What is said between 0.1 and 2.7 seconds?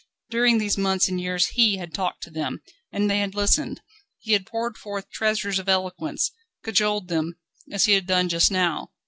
During these months and years he had talked to them,